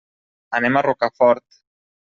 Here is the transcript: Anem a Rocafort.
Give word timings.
Anem 0.59 0.81
a 0.81 0.83
Rocafort. 0.89 1.63